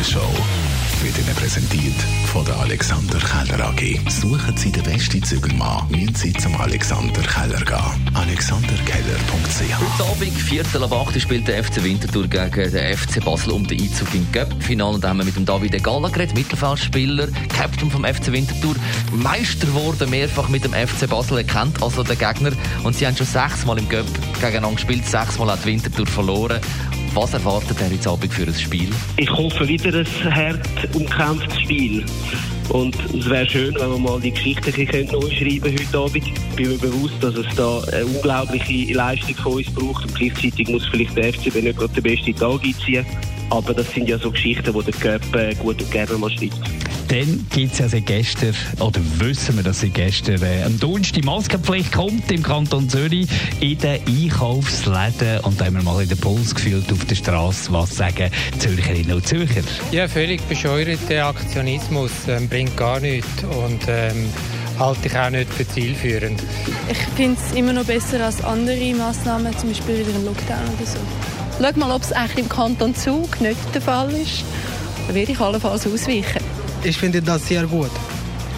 [0.00, 0.32] Morgenshow
[1.02, 2.00] wird Ihnen präsentiert
[2.32, 4.00] von der Alexander Keller AG.
[4.08, 8.14] Suchen Sie den besten Zügelmann, müssen Sie zum Alexander Keller gehen.
[8.14, 13.66] alexanderkeller.ch Heute Abend, Viertel ab 8 spielt der FC Winterthur gegen den FC Basel um
[13.66, 15.00] den Einzug in Cup-Finale.
[15.00, 18.76] Da haben wir mit dem David Galla geredet, Mittelfeldspieler, Captain vom FC Winterthur,
[19.12, 22.52] Meister geworden, mehrfach mit dem FC Basel erkennt, also der Gegner.
[22.84, 24.06] Und sie haben schon sechsmal im Cup
[24.40, 26.58] gegeneinander gespielt, sechsmal hat Winterthur verloren.
[27.12, 28.88] Was erwartet er jetzt Abend für ein Spiel?
[29.16, 32.04] Ich hoffe wieder ein hart umkämpftes Spiel.
[32.68, 36.16] Und es wäre schön, wenn wir mal die Geschichte ein neu schreiben heute Abend.
[36.18, 40.68] Ich bin mir bewusst, dass es da eine unglaubliche Leistung von uns braucht und gleichzeitig
[40.68, 43.04] muss vielleicht der FCB nicht gerade den besten Tag einziehen.
[43.50, 46.60] Aber das sind ja so Geschichten, die der Cup äh, gut und gerne mal schreibt.
[47.10, 51.14] Dann gibt es ja seit gestern, oder wissen wir, dass seit gestern äh, am Donnerstag
[51.14, 53.26] die Maskenpflicht kommt im Kanton Zürich
[53.58, 55.40] in den Einkaufsläden.
[55.40, 59.12] Und da haben wir mal in den Puls gefühlt auf der Straße, was sagen Zürcherinnen
[59.12, 59.62] und Zürcher.
[59.90, 64.28] Ja, völlig bescheuerter Aktionismus, ähm, bringt gar nichts und ähm,
[64.78, 66.40] halte ich auch nicht für zielführend.
[66.88, 70.86] Ich finde es immer noch besser als andere Massnahmen, zum Beispiel wieder ein Lockdown oder
[70.86, 70.98] so.
[71.60, 74.44] Schau mal, ob es eigentlich im Kanton Zug nicht der Fall ist.
[75.08, 76.59] Dann würde ich allenfalls ausweichen.
[76.84, 77.90] ich finde das sehr gut.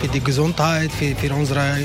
[0.00, 1.78] Für die Gesundheit, für, für unsere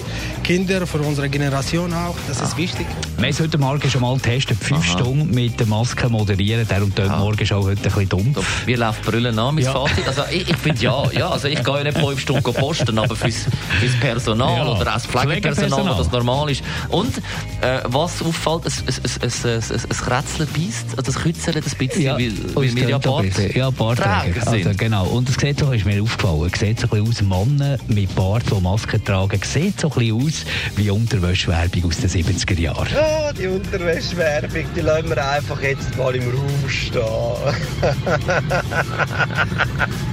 [0.44, 2.16] Kinder, für unsere Generation auch.
[2.28, 2.86] Das ist wichtig.
[3.17, 4.58] Wir haben heute Morgen schon mal getestet.
[4.59, 5.00] Fünf Aha.
[5.00, 6.67] Stunden mit der Maske moderieren.
[6.67, 8.34] Der und dort morgen schon heute ein bisschen dumm.
[8.36, 9.72] So, Wie läuft Brüllen an, mein Ja.
[9.72, 10.06] Fazit?
[10.08, 13.16] Also ich, ich finde ja, ja, also ich gehe ja nicht fünf Stunden posten, aber
[13.16, 13.45] fürs,
[13.80, 14.72] fürs Personal Ja.
[14.73, 16.64] oder auch das Pflegepersonal, wo das normal ist.
[16.89, 17.17] Und
[17.62, 21.58] äh, was auffällt, es, es, es, es, es, es, es Krätzchen beißt, also das Kützeln
[21.58, 23.58] ein bisschen, Ja, weil, weil wir ja tönt ein Bart, bisschen.
[23.58, 24.22] ja, Bartträger.
[24.23, 24.78] Träger Also, sind.
[24.78, 25.06] genau.
[25.06, 28.00] Und es sieht so, ist mir aufgefallen, es sieht so ein bisschen aus, Männer mit
[28.07, 32.88] Bart, die Maske tragen, sieht so ein bisschen aus wie Unterwäschwerbung aus den 70er Jahren.
[32.93, 37.02] Ja, die Unterwäschwerbung, die lassen wir einfach jetzt mal im Raum stehen.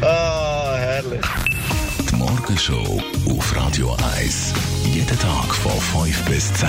[0.03, 1.21] ah, herrlich.
[2.11, 4.55] Die Morgenshow auf Radio 1.
[4.85, 6.69] Jeden Tag von 5 bis 10.